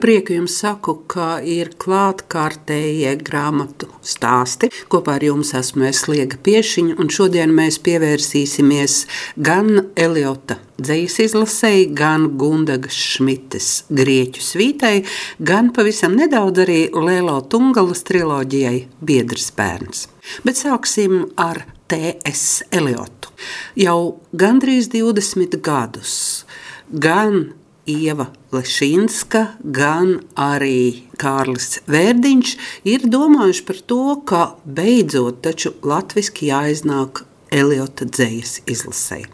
Prieku 0.00 0.34
jums 0.34 0.56
saku, 0.62 0.96
ka 1.10 1.38
ir 1.44 1.72
klātkārtējie 1.80 3.12
grāmatu 3.24 3.88
stāsti. 4.02 4.70
Kopā 4.90 5.18
ar 5.18 5.26
jums 5.26 5.52
esmu 5.56 5.86
Eslīga 5.90 6.40
Piešiņa, 6.44 6.96
un 7.00 7.12
šodien 7.12 7.52
mēs 7.56 7.78
pievērsīsimies 7.84 8.96
gan 9.36 9.90
Eliota 9.94 10.58
dzīslas 10.80 11.26
izlasēji, 11.26 11.90
gan 11.96 12.26
Gundagas 12.40 12.96
Šmites 12.96 13.68
grieķu 13.92 14.42
svītai, 14.44 14.94
gan 15.38 15.70
pavisam 15.76 16.16
nedaudz 16.18 16.64
arī 16.64 16.80
Lēlo 16.94 17.36
Tungalas 17.52 18.02
triloģijai 18.08 18.86
Biedrs 19.04 19.50
bērns. 19.56 20.08
Bet 20.46 20.60
sāksim 20.60 21.26
ar 21.40 21.64
T.S. 21.90 22.62
Eliotu. 22.70 23.32
Jau 23.78 24.20
gandrīz 24.36 24.88
20 24.92 25.58
gadus 25.64 26.14
gan 26.90 27.50
Ieva 27.88 28.26
Lešinska, 28.52 29.46
gan 29.62 30.18
arī 30.36 31.06
Kārlis 31.20 31.80
Vērdiņš 31.90 32.52
ir 32.90 33.06
domājuši 33.08 33.64
par 33.68 33.80
to, 33.92 34.04
ka 34.28 34.42
beidzot 34.64 35.40
taču 35.46 35.72
latviski 35.86 36.50
jāiznāk 36.50 37.24
Eliota 37.50 38.06
dzējas 38.06 38.60
izlasē. 38.70 39.24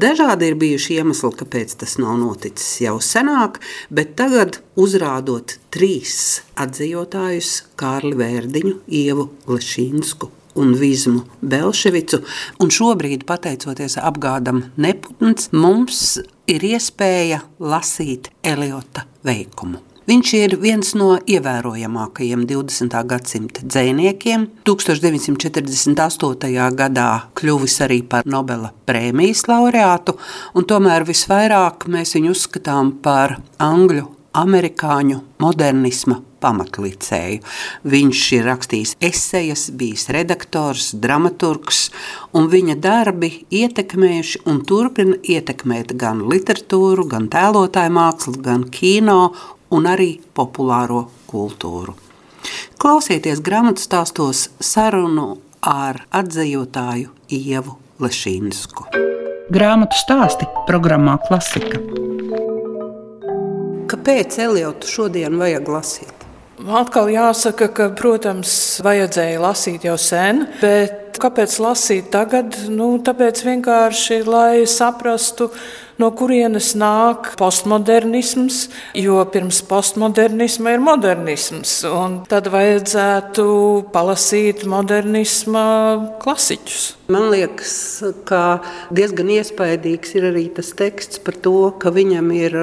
Dažādi 0.00 0.48
ir 0.48 0.56
bijuši 0.60 0.96
iemesli, 1.02 1.32
kāpēc 1.42 1.74
tas 1.82 1.98
nav 2.00 2.16
noticis 2.16 2.80
jau 2.86 2.96
senāk, 3.04 3.60
bet 3.92 4.16
tagad 4.16 4.62
uzrādot 4.80 5.58
trīs 5.74 6.40
atzījotājus- 6.56 7.52
Kārli 7.80 8.16
Vērdiņu, 8.22 8.74
Ievu 8.88 9.28
Lešīnsku 9.52 10.37
un 10.54 10.72
Vizmu 10.78 11.24
Belševicu. 11.40 12.22
Un 12.62 12.72
šobrīd, 12.72 13.26
pateicoties 13.28 13.98
apgādam 14.00 14.64
Neputns, 14.76 15.50
mums 15.52 16.18
ir 16.48 16.64
iespēja 16.64 17.42
lasīt 17.60 18.32
Eliota 18.42 19.06
veikumu. 19.26 19.82
Viņš 20.08 20.30
ir 20.38 20.54
viens 20.56 20.94
no 20.96 21.18
ievērojamākajiem 21.28 22.46
20. 22.48 22.94
gadsimta 23.10 23.60
dziniekiem. 23.60 24.46
1948. 24.64 26.54
gadā 26.78 27.08
kļuvis 27.36 27.76
arī 27.84 27.98
par 28.08 28.24
Nobela 28.24 28.70
prēmijas 28.88 29.44
laureātu, 29.50 30.16
un 30.56 30.64
tomēr 30.64 31.04
visvairāk 31.10 31.84
mēs 31.92 32.16
viņu 32.16 32.32
uzskatām 32.32 32.94
par 33.04 33.36
angļu 33.60 34.06
amerikāņu 34.32 35.20
modernisma 35.44 36.22
pamatlicēju. 36.42 37.42
Viņš 37.88 38.22
ir 38.38 38.48
rakstījis 38.48 38.94
esejas, 39.10 39.68
bijis 39.74 40.08
redaktors, 40.14 40.90
dramaturgs, 40.94 41.88
un 42.36 42.50
viņa 42.52 42.78
darbi 42.82 43.30
ietekmējuši 43.50 44.44
un 44.48 44.62
turpina 44.68 45.18
ietekmēt 45.22 45.94
gan 45.98 46.24
literatūru, 46.30 47.08
gan 47.10 47.30
tēlotāju 47.32 47.94
mākslu, 47.98 48.36
gan 48.42 48.66
kino 48.72 49.32
un 49.74 49.88
arī 49.90 50.14
populāro 50.34 51.06
kultūru. 51.30 51.96
Klausieties 52.78 53.42
grāmatu 53.44 53.82
stāstos 53.82 54.48
sarunu 54.62 55.36
ar 55.66 56.04
atzījotāju 56.14 57.10
Ievu 57.34 57.74
Lešīnsku. 57.98 58.86
Grāmatu 59.52 59.96
stāsti 59.98 60.46
programmā 60.68 61.16
Klasika. 61.26 61.80
Kāpēc 63.88 64.38
Eliotu 64.44 64.88
šodien 64.88 65.38
vajag 65.40 65.72
lasīt? 65.72 66.17
Atkal 66.58 67.06
jāsaka, 67.12 67.68
ka, 67.70 67.84
protams, 67.94 68.50
vajadzēja 68.82 69.38
lasīt 69.38 69.84
jau 69.86 69.94
sen, 70.00 70.42
bet 70.58 71.20
kāpēc 71.22 71.54
lasīt 71.62 72.08
tagad? 72.10 72.56
Nu, 72.66 72.96
tāpēc 72.98 73.44
vienkārši, 73.46 74.24
lai 74.26 74.66
saprastu, 74.66 75.52
no 76.02 76.10
kurienes 76.18 76.72
nāk 76.78 77.36
postmodernisms, 77.38 78.64
jo 78.98 79.22
pirms 79.30 79.62
postmodernisma 79.70 80.74
ir 80.74 80.82
modernisms. 80.82 81.78
Tad 82.26 82.50
vajadzētu 82.50 83.48
palasīt 83.94 84.66
modernisma 84.66 85.64
klasiķus. 86.18 86.97
Man 87.08 87.30
liekas, 87.32 88.02
ka 88.28 88.60
diezgan 88.92 89.30
iespaidīgs 89.32 90.12
ir 90.18 90.26
arī 90.28 90.42
tas 90.52 90.74
teksts 90.76 91.22
par 91.24 91.38
to, 91.40 91.70
ka 91.80 91.88
viņam 91.94 92.28
ir 92.36 92.58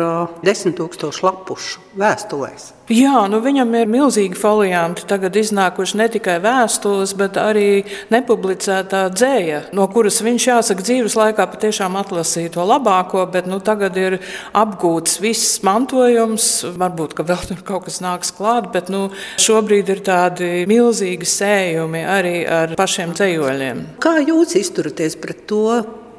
desmit 0.46 0.78
tūkstoši 0.78 1.26
lapušu 1.26 1.86
vēstulēs. 1.98 2.76
Jā, 2.86 3.24
nu 3.34 3.40
viņam 3.42 3.72
ir 3.80 3.90
milzīgi 3.90 4.38
folianti. 4.38 5.08
Tagad 5.10 5.34
iznākuši 5.40 5.98
ne 5.98 6.06
tikai 6.14 6.36
vēstules, 6.44 7.16
bet 7.18 7.40
arī 7.42 7.82
nepublicētā 8.14 9.08
dzēja, 9.10 9.62
no 9.74 9.88
kuras 9.90 10.20
viņš 10.22 10.46
jāsaka 10.52 10.86
dzīves 10.86 11.16
laikā 11.18 11.48
patiešām 11.50 11.98
atlasīja 11.98 12.52
to 12.54 12.68
labāko, 12.70 13.24
bet 13.34 13.50
nu, 13.50 13.58
tagad 13.58 13.98
ir 13.98 14.20
apgūts 14.54 15.18
viss 15.24 15.64
mantojums. 15.66 16.52
Varbūt, 16.78 17.16
ka 17.18 17.26
vēl 17.26 17.42
tur 17.50 17.64
kaut 17.66 17.88
kas 17.88 17.98
nāks 18.06 18.30
klāt, 18.38 18.70
bet 18.76 18.94
nu, 18.94 19.08
šobrīd 19.42 19.90
ir 19.90 20.04
tādi 20.06 20.52
milzīgi 20.70 21.26
sējumi 21.26 22.06
arī 22.06 22.36
ar 22.46 22.78
pašiem 22.78 23.18
dzējoļiem. 23.18 23.82
Kā 24.06 24.20
jūs 24.22 24.35
izturaties 24.44 25.16
pret 25.22 25.46
to? 25.48 25.68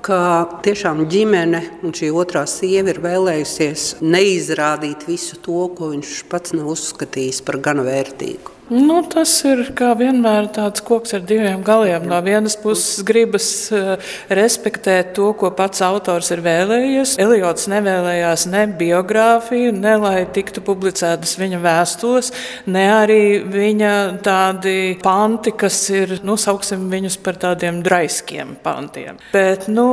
ka 0.07 0.47
tiešām 0.63 1.07
ģimene 1.11 1.61
un 1.83 1.95
šī 1.97 2.13
otrā 2.15 2.45
sieva 2.47 2.93
ir 2.93 3.01
vēlējusies 3.03 3.87
neizrādīt 4.07 5.03
visu 5.09 5.41
to, 5.43 5.65
ko 5.75 5.91
viņš 5.97 6.21
pats 6.31 6.55
nav 6.55 6.71
uzskatījis 6.77 7.43
par 7.47 7.59
gana 7.65 7.83
vērtīgu. 7.89 8.56
Nu, 8.67 8.97
tas 9.07 9.31
ir 9.47 9.61
kā 9.79 9.93
vienmēr 9.95 10.49
tāds 10.51 10.83
koks 10.83 11.15
ar 11.15 11.23
diviem 11.23 11.61
galiem. 11.63 12.03
No 12.11 12.19
vienas 12.27 12.57
puses, 12.59 12.99
gribas 13.07 13.47
uh, 13.71 13.95
respektēt 14.27 15.13
to, 15.15 15.29
ko 15.39 15.53
pats 15.55 15.85
autors 15.87 16.33
ir 16.35 16.43
vēlējies. 16.43 17.15
Eliots 17.23 17.69
nevēlējās 17.71 18.49
ne 18.51 18.65
biogrāfiju, 18.81 19.71
ne 19.79 19.95
lai 20.03 20.17
tiktu 20.35 20.65
publicētas 20.67 21.37
viņa 21.39 21.63
vēstules, 21.63 22.33
ne 22.67 22.87
arī 22.91 23.23
viņa 23.47 23.95
tādi 24.27 24.79
panti, 24.99 25.55
kas 25.55 25.85
ir, 25.95 26.19
nu, 26.27 26.35
sauksim 26.35 26.89
viņus 26.91 27.21
par 27.23 27.39
tādiem 27.47 27.85
draiskiem 27.87 28.57
pantiem. 28.67 29.23
Bet, 29.31 29.71
nu, 29.71 29.87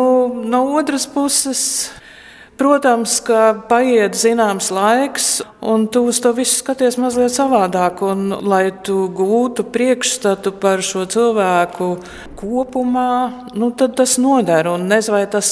no 0.50 0.66
otras 0.80 1.06
puses, 1.06 1.92
Protams, 2.54 3.16
ka 3.26 3.66
paiet 3.66 4.14
zināms 4.14 4.68
laiks, 4.74 5.40
un 5.66 5.88
tu 5.88 6.04
uz 6.10 6.20
to 6.24 6.34
visu 6.36 6.60
skaties 6.60 6.98
mazliet 7.02 7.34
savādāk. 7.34 8.04
Un, 8.06 8.30
lai 8.44 8.72
tu 8.86 9.08
gūtu 9.16 9.66
priekšstatu 9.74 10.56
par 10.62 10.84
šo 10.86 11.06
cilvēku 11.10 11.90
kopumā, 12.40 13.10
nu, 13.56 13.72
tad 13.78 13.98
tas 14.00 14.18
noder. 14.22 14.70
Un 14.72 14.88
nezinu, 14.92 15.18
vai 15.18 15.26
tas 15.32 15.50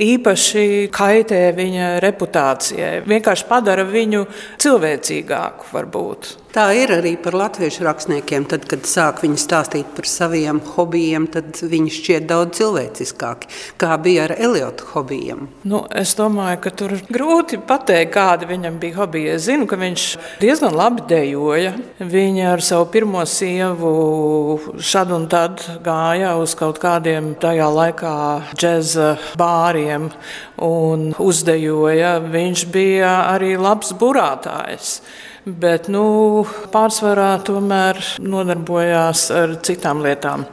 īpaši 0.00 0.88
kaitē 0.94 1.42
viņa 1.56 1.90
reputācijai. 2.04 2.94
Vienkārši 3.08 3.50
padara 3.50 3.86
viņu 3.88 4.24
cilvēcīgāku, 4.62 5.70
varbūt. 5.74 6.34
Tā 6.54 6.68
ir 6.78 6.92
arī 6.94 7.16
par 7.18 7.34
latviešu 7.34 7.82
rakstniekiem. 7.82 8.44
Tad, 8.46 8.68
kad 8.70 8.84
sāk 8.86 9.24
viņi 9.24 9.40
stāstīt 9.42 9.88
par 9.96 10.06
saviem 10.06 10.60
hobijiem, 10.76 11.26
tad 11.34 11.58
viņi 11.58 11.90
šķiet 11.96 12.28
daudz 12.30 12.60
cilvēciskāki. 12.60 13.50
Kā 13.82 13.96
bija 13.98 14.28
ar 14.28 14.36
Eliotu 14.38 14.86
hobijiem? 14.92 15.48
Nu, 15.66 15.82
es 15.90 16.14
domāju, 16.14 16.60
ka 16.62 16.70
tur 16.78 16.94
grūti 17.10 17.58
pateikt, 17.58 18.12
kāda 18.14 18.46
viņam 18.46 18.78
bija 18.78 19.00
hobija. 19.00 19.34
Es 19.44 19.50
zinu, 19.50 19.66
ka 19.68 19.76
viņš 19.76 20.02
diezgan 20.40 20.72
labi 20.72 21.02
dejoja. 21.04 21.74
Viņa 22.00 22.46
ar 22.54 22.62
savu 22.64 22.86
pirmo 22.88 23.20
sievu 23.28 23.90
šad 24.80 25.12
un 25.12 25.26
tad 25.28 25.60
gāja 25.84 26.30
uz 26.40 26.54
kaut 26.56 26.80
kādiem 26.80 27.34
tajā 27.42 27.66
laikā 27.68 28.14
džēza 28.56 29.10
bāriem 29.36 30.08
un 30.64 31.10
uzdejoja. 31.20 32.14
Viņš 32.24 32.64
bija 32.72 33.12
arī 33.34 33.52
labs 33.60 33.92
burātājs 34.00 34.94
bet 35.44 35.90
nu, 35.92 36.44
pārsvarā 36.72 37.34
tomēr 37.44 37.98
nodarbojās 38.24 39.26
ar 39.34 39.54
citām 39.64 40.00
lietām. 40.04 40.46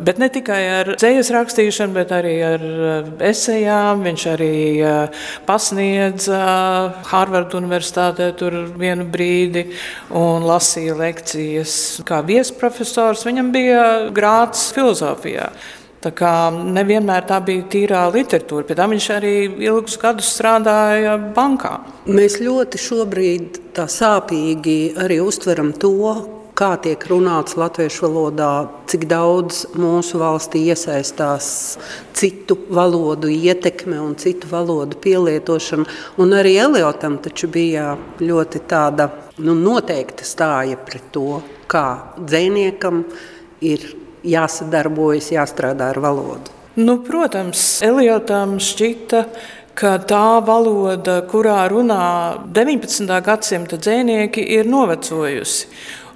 Bet 0.00 0.20
ne 0.20 0.30
tikai 0.32 0.60
ar 0.78 0.92
dzīslu 0.96 1.36
rakstīšanu, 1.36 1.92
bet 1.96 2.14
arī 2.16 2.34
ar 2.46 2.64
eh, 2.64 3.10
esejām. 3.30 4.04
Viņš 4.06 4.26
arī 4.32 4.54
eh, 4.80 5.26
pasniedza 5.48 6.40
Harvardu 7.10 7.60
Universitātē 7.60 8.30
vienu 8.80 9.04
brīdi 9.12 9.66
un 10.16 10.46
lasīja 10.48 10.96
lekcijas 10.96 11.74
kā 12.08 12.22
viesprofesors. 12.24 13.26
Viņam 13.28 13.52
bija 13.52 13.84
grāts 14.16 14.70
filozofijā. 14.76 15.50
Tā 16.00 16.14
kā 16.16 16.32
nevienmēr 16.48 17.26
tā 17.28 17.42
bija 17.44 17.66
tīrā 17.68 18.06
literatūra, 18.14 18.64
bet 18.70 18.78
viņš 18.80 19.08
arī 19.18 19.34
ilgus 19.66 19.98
gadus 20.00 20.30
strādāja 20.32 21.18
bankā. 21.36 21.74
Mēs 22.08 22.38
ļoti 22.40 22.80
šobrīd 22.80 23.60
tā 23.76 23.84
sāpīgi 23.84 24.94
arī 24.96 25.20
uztveram 25.20 25.74
to, 25.76 25.92
kā 26.56 26.70
tiek 26.80 27.04
runāts 27.08 27.56
latviešu 27.60 28.06
valodā, 28.06 28.50
cik 28.88 29.06
daudz 29.12 29.62
mūsu 29.80 30.20
valstī 30.20 30.64
iesaistās 30.72 31.52
citu 32.16 32.56
valodu 32.72 33.28
ietekme 33.32 34.00
un 34.00 34.16
citu 34.20 34.48
valodu 34.50 34.96
pielietošana. 35.04 35.84
Un 36.20 36.36
arī 36.36 36.56
Eliotam 36.64 37.20
taču 37.20 37.48
bija 37.52 37.94
ļoti 38.20 38.64
tāda 38.68 39.10
nu, 39.40 39.56
noteikta 39.56 40.24
stāja 40.24 40.80
pret 40.80 41.12
to, 41.12 41.42
kā 41.68 41.86
dzēniekam 42.20 43.04
ir 43.64 43.84
jāsadarbojas, 44.26 45.30
jāstrādā 45.34 45.90
ar 45.94 46.00
valodu. 46.02 46.56
Nu, 46.80 47.00
protams, 47.04 47.80
Eliotam 47.84 48.58
šķita, 48.62 49.24
ka 49.74 49.96
tā 50.06 50.40
valoda, 50.46 51.20
kurā 51.28 51.64
runā 51.72 52.04
19. 52.54 53.10
gadsimta 53.26 53.78
dzēnieki, 53.80 54.44
ir 54.58 54.70
novecojusi. 54.70 55.66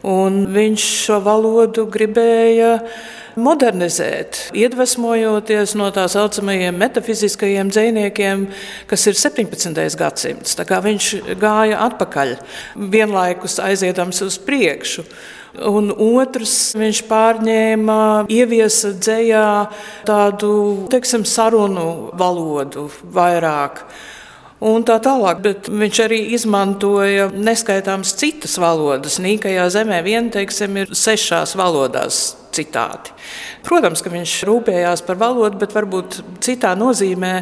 Un 0.04 0.42
viņš 0.52 0.86
šo 1.06 1.18
valodu 1.24 1.86
gribēja 1.88 2.74
modernizēt, 3.40 4.50
iedvesmojoties 4.54 5.72
no 5.80 5.88
tā 5.94 6.04
saucamajiem 6.12 6.76
metafiziskajiem 6.78 7.70
dzīsniekiem, 7.72 8.44
kas 8.90 9.06
ir 9.08 9.16
17. 9.18 9.96
gadsimts. 9.98 10.58
Viņš 10.60 11.08
gāja 11.40 11.80
atpakaļ, 11.88 12.36
vienlaikus 12.94 13.58
aizietams 13.64 14.22
uz 14.28 14.38
priekšu. 14.44 15.06
Un 15.54 15.92
otrs, 15.94 16.74
viņš 16.74 17.04
pārņēma, 17.06 17.98
ieviesa 18.32 18.90
dzējā 18.98 19.46
tādu 20.08 20.50
teiksim, 20.90 21.22
sarunu 21.22 22.10
valodu 22.18 22.88
vairāk. 23.14 23.84
Un 24.64 24.82
tā 24.86 24.96
tālāk, 25.04 25.42
bet 25.44 25.68
viņš 25.70 26.00
arī 26.06 26.20
izmantoja 26.34 27.28
neskaitāmas 27.30 28.16
citas 28.18 28.56
valodas. 28.58 29.20
Nīkajā 29.22 29.68
zemē 29.76 30.00
vien, 30.06 30.32
teiksim, 30.34 30.80
ir 30.82 30.96
sešās 30.98 31.54
valodās 31.58 32.24
citāti. 32.54 33.12
Protams, 33.64 34.02
ka 34.04 34.12
viņš 34.12 34.34
rūpējās 34.48 35.02
par 35.06 35.18
valodu, 35.20 35.58
bet 35.60 35.74
varbūt 35.76 36.18
citā 36.44 36.74
nozīmē 36.78 37.32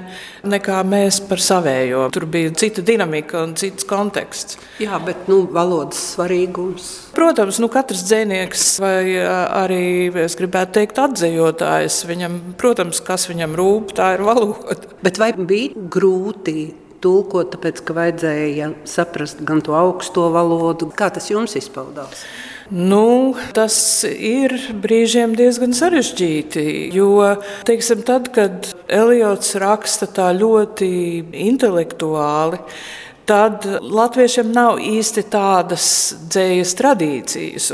nekā 0.48 0.80
mēs 0.88 1.20
par 1.28 1.42
savējo. 1.42 2.06
Tur 2.14 2.26
bija 2.30 2.52
cita 2.58 2.84
dinamika 2.86 3.42
un 3.42 3.56
cits 3.58 3.86
konteksts. 3.88 4.58
Jā, 4.82 5.00
bet 5.04 5.28
nu, 5.30 5.42
valodas 5.52 6.00
svarīgums. 6.14 6.90
Protams, 7.16 7.58
nu, 7.62 7.68
katrs 7.72 8.04
dzinieks 8.08 8.68
vai 8.82 8.94
arī, 9.22 9.82
es 10.24 10.38
gribētu 10.38 10.78
teikt, 10.80 11.00
atzējotājs, 11.02 12.02
viņam, 12.08 12.38
protams, 12.60 13.02
kas 13.04 13.28
viņam 13.30 13.56
rūp, 13.58 13.96
tā 13.98 14.14
ir 14.16 14.24
valoda. 14.26 14.78
Bet 15.02 15.20
vai 15.20 15.32
bija 15.36 15.88
grūti 15.92 16.70
tulkot, 17.02 17.52
tāpēc 17.56 17.82
ka 17.86 17.96
vajadzēja 17.96 18.72
saprast 18.88 19.42
gan 19.46 19.62
to 19.64 19.74
augsto 19.76 20.28
valodu, 20.34 20.90
kā 20.96 21.10
tas 21.14 21.28
jums 21.32 21.56
izpaudās? 21.58 22.24
Nu, 22.72 23.34
tas 23.52 23.74
ir 24.08 24.54
brīžiem 24.80 25.34
diezgan 25.36 25.74
sarežģīti. 25.76 26.62
Jo, 26.96 27.34
teiksim, 27.68 28.00
tad, 28.08 28.30
kad 28.32 28.70
Eliots 28.88 29.52
raksta 29.60 30.08
tā 30.08 30.30
ļoti 30.32 30.88
intelektuāli, 31.50 32.62
tad 33.32 33.64
latviešiem 33.80 34.50
nav 34.52 34.76
īsti 34.82 35.24
tādas 35.32 35.86
dzīslas 36.28 36.76
tradīcijas. 36.76 37.70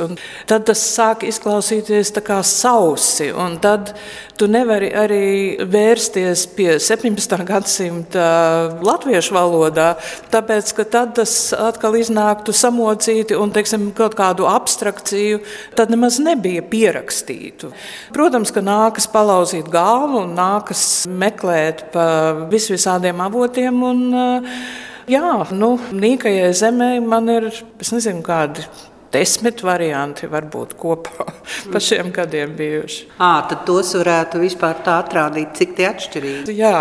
Tad 0.47 0.69
tas 0.69 0.83
sāk 0.93 1.25
izklausīties 1.27 2.13
kā 2.23 2.39
sausi. 2.47 3.33
Tad 3.63 3.91
tu 4.39 4.47
nevari 4.51 4.93
arī 4.95 5.59
vērsties 5.67 6.45
pie 6.55 6.77
17. 6.83 7.35
gadsimta 7.49 8.27
latviešu 8.87 9.35
valodā, 9.35 9.89
tāpēc 10.31 10.71
ka 10.79 10.87
tad 10.87 11.17
tas 11.19 11.35
atkal 11.57 11.99
iznāktu 11.99 12.55
samocīti 12.55 13.39
un 13.39 13.51
teiksim, 13.55 13.91
kaut 13.99 14.15
kādu 14.19 14.47
abstrakciju. 14.51 15.43
Tad 15.79 15.91
nemaz 15.91 16.21
nebija 16.23 16.63
pierakstītu. 16.71 17.73
Protams, 18.15 18.55
ka 18.55 18.63
nākas 18.63 19.11
palauzīt 19.11 19.67
galvu 19.73 20.23
un 20.23 20.37
nākas 20.39 20.85
meklēt 21.11 21.89
pa 21.95 22.07
visvisādiem 22.53 23.27
avotiem. 23.27 23.83
Un, 23.89 24.07
uh, 24.15 24.87
Jā, 25.09 25.33
nu, 25.57 25.73
nīkajai 25.97 26.53
zemē 26.57 26.93
man 27.01 27.31
ir, 27.33 27.49
es 27.81 27.93
nezinu, 27.95 28.21
kādi 28.27 28.65
desmit 29.13 29.63
varianti 29.65 30.29
varbūt 30.29 30.75
kopā 30.79 31.27
pa 31.73 31.81
šiem 31.81 32.11
gadiem 32.13 32.53
bijuši. 32.59 33.07
À, 33.17 33.41
tad 33.49 33.65
tos 33.69 33.95
varētu 33.97 34.43
vispār 34.43 34.83
tā 34.85 34.99
atrādīt, 35.03 35.55
cik 35.57 35.75
tie 35.79 35.89
atšķirīgi. 35.89 36.57
Jā, 36.59 36.77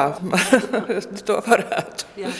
to 1.28 1.40
varētu. 1.46 2.10
Jā. 2.20 2.34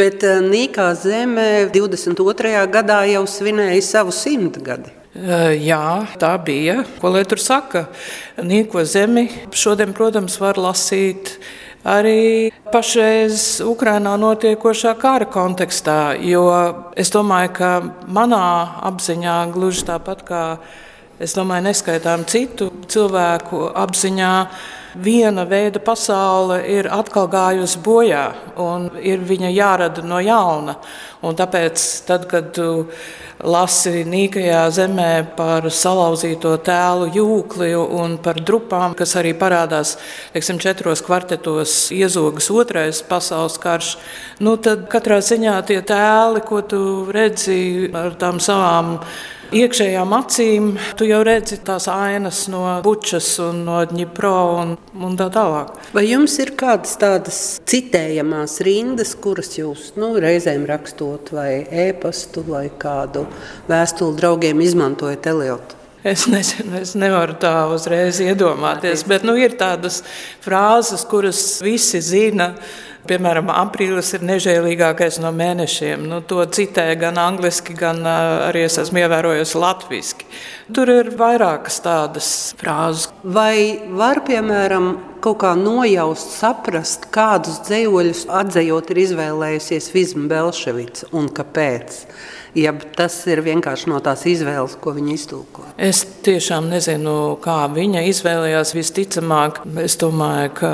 Bet 0.00 0.24
Nīkā 0.48 0.88
zeme 0.96 1.48
22. 1.74 2.54
gadā 2.72 3.02
jau 3.10 3.24
svinēja 3.28 3.82
savu 3.84 4.14
simtgadi. 4.16 4.94
Jā, 5.14 6.08
tā 6.18 6.32
bija. 6.42 6.80
Ko 6.98 7.12
lai 7.14 7.22
tur 7.28 7.38
saka? 7.38 7.84
Nīko 8.42 8.82
zemi 8.88 9.28
šodien, 9.54 9.92
protams, 9.94 10.40
var 10.42 10.58
lasīt 10.58 11.36
arī 11.84 12.50
pašreiz 12.72 13.60
Ukrainā 13.64 14.16
notiekošā 14.20 14.94
kara 14.98 15.28
kontekstā. 15.28 16.16
Jo 16.18 16.48
es 16.96 17.12
domāju, 17.14 17.52
ka 17.58 17.70
manā 18.08 18.44
apziņā 18.90 19.36
gluži 19.54 19.84
tāpat 19.88 20.24
kā 20.26 20.44
es 21.22 21.36
domāju, 21.36 21.68
neskaitām 21.68 22.24
citu 22.26 22.72
cilvēku 22.90 23.68
apziņā. 23.84 24.32
Viena 24.94 25.42
veida 25.42 25.80
pasaule 25.82 26.60
ir 26.70 26.86
atkal 26.86 27.26
gājusi 27.26 27.80
bojā, 27.82 28.28
un 28.62 28.86
ir 29.02 29.24
viņa 29.26 29.50
jārada 29.50 30.04
no 30.06 30.20
jauna. 30.22 30.76
Un 31.26 31.34
tāpēc, 31.34 31.82
tad, 32.06 32.28
kad 32.30 32.52
tu 32.54 32.86
lasi 33.42 34.04
nīkajā 34.06 34.62
zemē 34.76 35.10
par 35.34 35.66
salauzīto 35.66 36.54
tēlu 36.62 37.10
jūkli 37.16 37.72
un 37.74 38.16
par 38.22 38.38
drupām, 38.38 38.94
kas 38.94 39.16
arī 39.18 39.34
parādās 39.34 39.96
teiksim, 40.32 40.62
četros 40.62 41.02
kvartetos, 41.02 41.90
iezogas 41.90 42.52
otrais 42.54 43.02
pasaules 43.08 43.58
karš, 43.58 43.96
nu, 44.46 44.54
tad 44.62 44.86
katrā 44.92 45.18
ziņā 45.18 45.58
tie 45.66 45.80
tēli, 45.82 46.44
ko 46.46 46.62
tu 46.62 46.84
redzi 47.10 47.90
ar 47.90 48.14
tām 48.20 48.38
savām 48.38 49.00
iekšējām 49.54 50.14
acīm, 50.16 50.70
tu 50.98 51.06
jau 51.08 51.20
redzi 51.26 51.60
tās 51.64 51.86
ainas 51.90 52.44
no 52.52 52.62
Bučas 52.84 53.28
un 53.44 53.62
no 53.68 53.78
Dņipro 53.88 54.34
un, 54.62 54.74
un 54.98 55.14
tā 55.20 55.28
tālāk. 55.34 55.74
Vai 55.94 56.06
jums 56.08 56.34
ir 56.42 56.54
kādas 56.58 56.96
tādas 57.00 57.40
citējamās 57.70 58.58
rindas, 58.66 59.14
kuras 59.14 59.54
jūs 59.58 59.92
nu, 60.00 60.14
reizēm 60.22 60.66
rakstot 60.70 61.32
vai 61.36 61.64
ēpastu 61.86 62.44
vai 62.48 62.66
kādu 62.82 63.26
vēstuli 63.70 64.18
draugiem 64.20 64.62
izmantojat 64.64 65.32
Eliotu? 65.34 65.83
Es 66.04 66.26
nezinu, 66.28 66.74
es 66.82 66.90
nevaru 67.00 67.32
tā 67.40 67.62
uzreiz 67.72 68.18
iedomāties, 68.20 69.06
bet 69.08 69.22
nu, 69.24 69.38
ir 69.40 69.54
tādas 69.56 70.02
frāzes, 70.44 71.06
kuras 71.08 71.40
visi 71.64 72.02
zina. 72.04 72.50
Piemēram, 73.08 73.48
aprīlis 73.52 74.14
ir 74.16 74.22
nežēlīgākais 74.24 75.16
no 75.20 75.30
mēnešiem. 75.36 76.04
Nu, 76.08 76.22
to 76.24 76.44
citēju 76.44 76.98
gan 77.00 77.20
angliski, 77.20 77.76
gan 77.76 78.04
arī 78.08 78.66
es 78.68 78.76
esmu 78.80 79.00
ievērojusi 79.00 79.60
latviešu. 79.60 80.28
Tur 80.76 80.92
ir 80.92 81.10
vairākas 81.16 81.80
tādas 81.84 82.28
frāzes. 82.60 83.10
Vai 83.24 83.80
var, 83.92 84.20
piemēram, 84.28 84.92
kaut 85.24 85.40
kā 85.40 85.52
nojaust, 85.56 86.36
saprast, 86.36 87.08
kādus 87.12 87.60
dzējoļus 87.64 88.26
atzējot 88.44 88.92
ir 88.92 89.04
izvēlējusies 89.08 89.92
Vizma 89.96 90.28
Belševica 90.32 91.12
un 91.16 91.32
kāpēc? 91.32 92.00
Ja 92.54 92.72
tas 92.96 93.16
ir 93.30 93.42
vienkārši 93.44 93.90
no 93.90 94.00
tās 94.04 94.24
izvēles, 94.30 94.76
ko 94.80 94.94
viņa 94.96 95.14
iztulko? 95.14 95.66
Es 95.76 96.04
tiešām 96.24 96.70
nezinu, 96.72 97.36
kā 97.44 97.64
viņa 97.74 98.04
izvēlējās. 98.10 98.74
Visticamāk, 98.76 99.62
es 99.82 99.98
domāju, 100.00 100.50
ka 100.58 100.72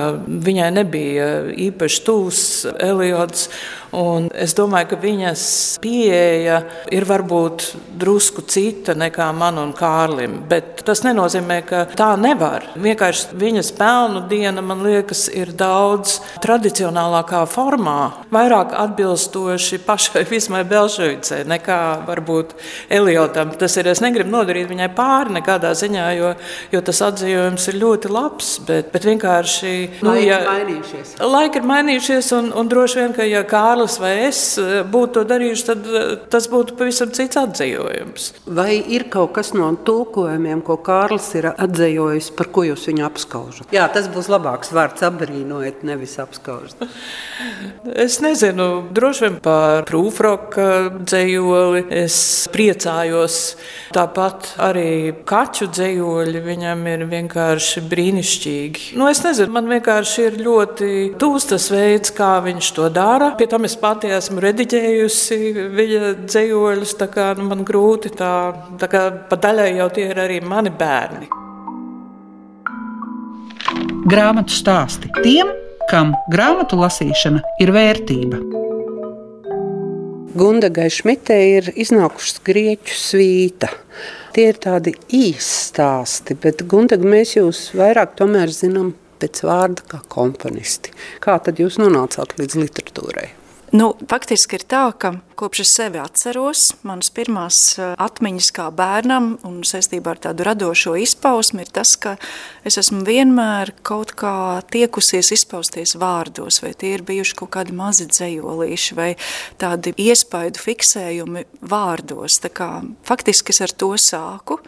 viņai 0.48 0.70
nebija 0.76 1.28
īpaši 1.68 2.02
tūs 2.06 2.40
Eliods. 2.78 3.48
Un 3.96 4.28
es 4.38 4.52
domāju, 4.54 4.92
ka 4.92 4.96
viņas 5.02 5.44
pieeja 5.82 6.60
ir 6.94 7.06
varbūt 7.08 7.64
drusku 7.98 8.44
cita 8.46 8.94
nekā 8.94 9.26
man 9.34 9.58
un 9.58 9.72
Kārlim. 9.74 10.36
Bet 10.50 10.84
tas 10.86 11.02
nenozīmē, 11.02 11.56
ka 11.66 11.82
tā 11.98 12.12
nevar. 12.20 12.68
Vienkārši 12.78 13.34
viņas 13.40 13.72
pelnu 13.78 14.22
diena, 14.30 14.62
man 14.62 14.84
liekas, 14.86 15.24
ir 15.34 15.50
daudz 15.58 16.20
tradicionālākā 16.44 17.42
formā, 17.50 17.98
vairāk 18.30 18.76
atbilstoši 18.78 19.80
pašai 19.88 20.22
Vismai 20.30 20.62
Belševicai 20.70 21.42
nekā 21.50 21.69
varbūt 22.08 22.54
Eliotam. 22.92 23.52
Tas 23.60 23.76
ir, 23.80 23.90
es 23.90 24.02
negribu 24.04 24.32
nodarīt 24.32 24.68
viņai 24.70 24.88
pāri 24.96 25.36
nekādā 25.38 25.72
ziņā, 25.78 26.06
jo, 26.18 26.32
jo 26.74 26.82
tas 26.86 27.02
atzījums 27.10 27.68
ir 27.72 27.80
ļoti 27.80 28.12
labs, 28.12 28.52
bet, 28.68 28.90
bet 28.94 29.06
vienkārši. 29.08 29.74
Nu, 30.00 30.14
laiki 30.14 30.28
ja, 30.28 30.40
ir 30.40 30.50
mainījušies. 30.50 31.14
Laiki 31.34 31.60
ir 31.60 31.68
mainījušies. 31.70 32.30
Un, 32.38 32.50
un 32.56 32.70
droši 32.70 33.00
vien, 33.00 33.14
ka 33.16 33.26
ja 33.28 33.42
Kārlis 33.48 33.98
vai 34.02 34.12
es 34.28 34.42
eh, 34.60 34.80
būtu 34.86 35.18
to 35.18 35.24
darījuši, 35.30 35.66
tad 35.70 35.88
eh, 35.90 36.10
tas 36.32 36.48
būtu 36.50 36.76
pavisam 36.78 37.12
cits 37.16 37.40
atzījums. 37.40 38.30
Vai 38.46 38.80
ir 38.80 39.08
kaut 39.12 39.34
kas 39.38 39.52
no 39.56 39.70
tulkojumiem, 39.86 40.62
ko 40.66 40.78
Kārlis 40.84 41.30
ir 41.38 41.50
atzījis, 41.52 42.32
par 42.38 42.50
ko 42.54 42.66
jūs 42.68 42.86
viņu 42.90 43.06
apskaužat? 43.08 43.70
Jā, 43.74 43.86
tas 43.92 44.08
būs 44.12 44.30
labāks 44.32 44.72
vārds 44.74 45.04
apbrīnojot, 45.06 45.84
nevis 45.86 46.16
apskaužat. 46.22 46.86
Es 48.00 48.20
nezinu, 48.22 48.68
droši 48.94 49.26
vien 49.26 49.38
par 49.42 49.86
prūfroka 49.88 50.66
dzējoli 51.60 51.84
es 51.90 52.48
priecājos. 52.52 53.56
Tāpat 53.94 54.54
arī 54.62 55.12
kaķu 55.26 55.68
dzējoļi 55.74 56.42
viņam 56.44 56.86
ir 56.86 57.04
vienkārši 57.10 57.82
brīnišķīgi. 57.90 58.96
Nu, 58.98 59.08
es 59.10 59.22
nezinu, 59.24 59.52
man 59.52 59.68
vienkārši 59.70 60.26
ir 60.28 60.38
ļoti 60.44 60.90
tūs 61.20 61.48
tas 61.50 61.70
veids, 61.70 62.12
kā 62.14 62.40
viņš 62.44 62.72
to 62.76 62.88
dara. 62.90 63.34
Pie 63.36 63.48
tam 63.50 63.66
es 63.68 63.76
pati 63.76 64.10
esmu 64.10 64.40
rediģējusi 64.40 65.40
viņa 65.74 66.14
dzējoļus, 66.24 66.96
tā 67.00 67.10
kā 67.10 67.32
nu, 67.38 67.48
man 67.50 67.64
grūti 67.66 68.12
tā, 68.14 68.52
tā 68.80 68.90
kā 68.90 69.08
pa 69.28 69.36
daļai 69.40 69.74
jau 69.80 69.90
tie 69.94 70.10
ir 70.10 70.22
arī 70.22 70.40
mani 70.40 70.70
bērni. 70.70 71.28
Grāmatu 74.10 74.54
stāsti 74.54 75.10
tiem, 75.20 75.50
kam 75.90 76.14
grāmatu 76.32 76.78
lasīšana 76.80 77.44
ir 77.62 77.74
vērtība. 77.74 78.59
Gundagai 80.30 80.86
Šmitei 80.94 81.56
ir 81.56 81.72
iznākušas 81.74 82.38
grieķu 82.46 82.94
svīta. 82.94 83.70
Tie 84.30 84.44
ir 84.52 84.60
tādi 84.62 84.92
īsi 85.10 85.56
stāsti, 85.72 86.36
bet 86.38 86.62
Gundaga 86.70 87.08
mēs 87.08 87.34
jūs 87.34 87.64
vairāk 87.74 88.14
zinām 88.54 88.92
pēc 89.18 89.42
vārda 89.42 89.82
kā 89.90 89.98
komponisti. 90.06 90.94
Kā 91.18 91.40
tad 91.42 91.58
jūs 91.58 91.80
nonācāt 91.82 92.36
līdz 92.38 92.60
literatūrai? 92.62 93.26
Nu, 93.74 93.96
faktiski 94.10 94.60
ir 94.60 94.66
tā, 94.70 94.84
ka 94.94 95.16
kopš 95.40 95.62
es 95.64 95.72
sevi 95.78 96.00
atceros, 96.00 96.66
manas 96.84 97.10
pirmās 97.16 97.58
atmiņas 97.80 98.50
kā 98.56 98.68
bērnam 98.76 99.32
un 99.48 99.60
saistībā 99.66 100.14
ar 100.14 100.22
tādu 100.26 100.44
radošo 100.46 100.94
izpausmi 101.00 101.64
ir 101.64 101.72
tas, 101.72 101.94
ka 102.00 102.16
es 102.68 102.76
esmu 102.80 103.02
vienmēr 103.08 103.72
kaut 103.86 104.12
kā 104.20 104.34
tiekusies 104.72 105.32
izpausties 105.38 105.96
vārdos, 106.00 106.60
vai 106.64 106.74
tie 106.76 106.94
ir 106.98 107.06
bijuši 107.08 107.38
kaut 107.40 107.54
kādi 107.56 107.76
mazi 107.76 108.08
dzējolīši 108.10 108.98
vai 108.98 109.10
tādi 109.60 109.94
iespaidu 109.96 110.60
fiksējumi 110.60 111.46
vārdos. 111.60 112.40
Tā 112.44 112.52
kā 112.52 112.72
faktiski 113.08 113.56
es 113.56 113.64
ar 113.64 113.76
to 113.80 113.94
sāku 114.00 114.60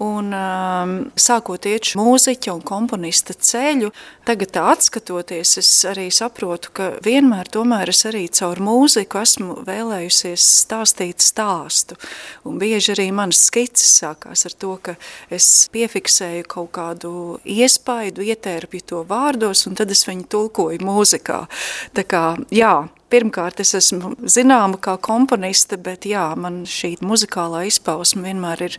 Un, 0.00 0.30
um, 0.32 0.92
sākot 1.20 1.66
iet 1.68 1.90
mūziķa 1.98 2.54
un 2.54 2.62
komponista 2.64 3.34
ceļu, 3.36 3.90
tagad 4.24 4.56
atskatoties, 4.56 5.58
es 5.60 5.68
arī 5.90 6.06
saprotu, 6.08 6.70
ka 6.72 6.86
vienmēr 7.04 7.50
tomēr 7.52 7.92
es 7.92 8.06
arī 8.08 8.22
caur 8.32 8.62
mūziku 8.64 9.20
esmu 9.20 9.58
vēlējusies 9.66 10.09
stāstīt 10.10 11.22
stāstu. 11.24 11.96
Un 12.48 12.58
bieži 12.60 12.94
arī 12.94 13.08
manas 13.14 13.42
skices 13.48 14.00
sākās 14.00 14.46
ar 14.48 14.56
to, 14.60 14.76
ka 14.82 14.96
es 15.32 15.68
piefiksēju 15.72 16.46
kaut 16.50 16.72
kādu 16.76 17.12
iespaidu, 17.44 18.24
ietērpju 18.26 18.86
to 18.92 19.04
vārdos, 19.08 19.66
un 19.70 19.78
tad 19.78 19.92
es 19.94 20.06
viņu 20.08 20.28
tulkoju 20.30 20.84
mūzikā. 20.86 21.42
Tā 21.96 22.06
kā, 22.08 22.24
jā, 22.54 22.74
Pirmkārt, 23.10 23.60
es 23.62 23.74
esmu 23.74 24.14
zināma 24.22 24.78
kā 24.82 24.94
komponiste, 25.02 25.78
bet 25.82 26.06
jā, 26.06 26.28
man 26.38 26.62
šī 26.68 26.96
muzikālā 27.02 27.64
izpausme 27.66 28.28
vienmēr 28.28 28.68
ir 28.68 28.76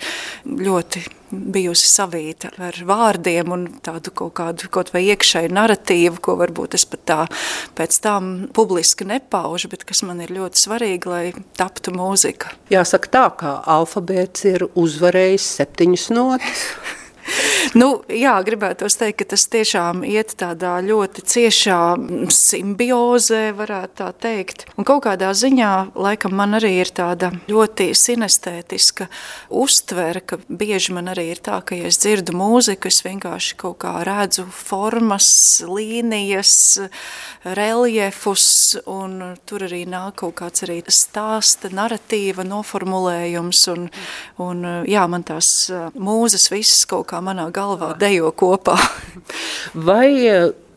ļoti 0.48 1.04
bijusi 1.32 1.88
savīta 1.88 2.52
ar 2.64 2.78
vārdiem 2.88 3.52
un 3.56 3.66
tādu 3.84 4.14
kaut 4.16 4.34
kādu 4.40 4.70
kaut 4.72 4.94
vai 4.96 5.04
iekšēju 5.12 5.52
naratīvu, 5.56 6.20
ko 6.24 6.38
varbūt 6.40 6.76
es 6.80 6.88
pat 6.88 7.04
tā 7.08 7.20
pēc 7.78 8.00
tam 8.04 8.32
publiski 8.56 9.08
nepaužu, 9.08 9.72
bet 9.72 9.86
kas 9.88 10.04
man 10.08 10.24
ir 10.24 10.34
ļoti 10.36 10.64
svarīgi, 10.64 11.12
lai 11.12 11.26
taptu 11.60 11.96
mūzika. 11.96 12.56
Jāsaka 12.72 13.12
tā, 13.12 13.28
ka 13.40 13.54
alfabēts 13.80 14.48
ir 14.52 14.68
uzvarējis 14.72 15.52
septiņas 15.60 16.10
notis. 16.16 16.66
Nu, 17.78 17.90
jā, 18.10 18.34
gribētu 18.46 18.90
teikt, 18.90 19.22
ka 19.22 19.28
tas 19.34 19.46
tiešām 19.52 20.04
iet 20.08 20.34
tādā 20.40 20.78
ļoti 20.86 21.24
ciešā 21.28 21.80
simbiozē, 22.34 23.42
varētu 23.58 23.98
tā 24.02 24.10
teikt. 24.26 24.66
Un 24.80 24.88
kaut 24.88 25.04
kādā 25.06 25.32
ziņā, 25.38 25.72
laikam, 26.00 26.36
man 26.38 26.58
arī 26.60 26.74
ir 26.82 26.92
tāda 26.96 27.32
ļoti 27.52 27.92
sinestētiska 27.98 29.08
uztvere, 29.62 30.24
ka 30.26 30.40
bieži 30.48 30.96
man 30.98 31.12
arī 31.14 31.30
ir 31.36 31.42
tā, 31.44 31.60
ka, 31.66 31.78
ja 31.78 31.92
es 31.92 32.02
dzirdu 32.02 32.36
mūziku, 32.38 32.92
es 32.92 33.02
vienkārši 33.06 33.58
kaut 33.62 33.80
kā 33.84 33.94
redzu 34.08 34.48
formas, 34.52 35.30
līnijas, 35.68 36.56
reliefus, 37.46 38.48
un 38.90 39.36
tur 39.50 39.68
arī 39.68 39.84
nāk 39.90 40.22
kaut 40.24 40.38
kāds 40.42 40.66
arī 40.66 40.82
stāsta, 40.92 41.72
narratīva 41.74 42.46
noformulējums, 42.48 43.64
un, 43.76 43.88
un 44.42 44.66
jā, 44.90 45.06
man 45.12 45.26
tās 45.28 45.70
mūzes 45.96 46.50
visas 46.52 46.86
kaut 46.90 47.10
kā 47.12 47.22
manā 47.24 47.51
galvā 47.54 47.94
dejo 48.00 48.32
kopā. 48.36 48.78
Vai 49.88 50.12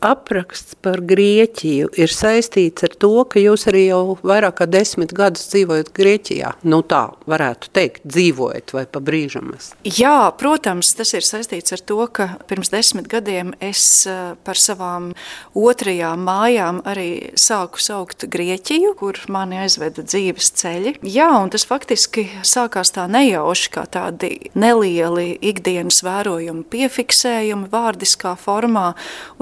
apraksts 0.05 0.77
par 0.85 1.01
Grieķiju 1.05 1.91
ir 1.97 2.11
saistīts 2.11 2.85
ar 2.85 2.93
to, 3.01 3.11
ka 3.29 3.41
jūs 3.41 3.65
arī 3.71 3.87
jau 3.89 4.17
vairāk 4.25 4.59
kā 4.59 4.67
desmit 4.69 5.13
gadus 5.15 5.47
dzīvojat 5.51 5.91
Grieķijā. 5.95 6.53
Nu 6.67 6.81
tā 6.85 7.03
varētu 7.29 7.71
teikt, 7.75 8.05
dzīvojat 8.07 8.73
vai 8.75 8.85
pa 8.89 9.01
brīžam. 9.03 9.53
Jā, 9.85 10.31
protams, 10.39 10.93
tas 10.97 11.13
ir 11.13 11.25
saistīts 11.25 11.75
ar 11.75 11.81
to, 11.85 11.99
ka 12.07 12.27
pirms 12.49 12.71
desmit 12.73 13.09
gadiem 13.11 13.53
es 13.63 13.83
eh, 14.09 14.33
par 14.45 14.59
savām 14.59 15.11
otrajām 15.57 16.23
mājām 16.25 16.81
arī 16.87 17.35
sāku 17.39 17.81
saukt 17.81 18.27
Grieķiju, 18.31 18.95
kur 18.99 19.19
mani 19.31 19.59
aizveda 19.63 20.05
dzīves 20.05 20.51
ceļi. 20.59 20.95
Jā, 21.05 21.29
un 21.41 21.51
tas 21.53 21.67
faktiski 21.67 22.27
sākās 22.45 22.93
tā 22.95 23.05
nejauši, 23.11 23.71
kā 23.75 23.85
tādi 23.91 24.31
nelieli 24.57 25.35
ikdienas 25.45 26.01
vērojumi 26.05 26.65
piefiksējumi 26.71 27.69
vārdiskā 27.71 28.35
formā, 28.39 28.91